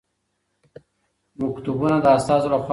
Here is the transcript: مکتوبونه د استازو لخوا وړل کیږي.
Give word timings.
مکتوبونه 1.39 1.97
د 2.01 2.07
استازو 2.17 2.47
لخوا 2.53 2.59
وړل 2.59 2.61
کیږي. 2.63 2.69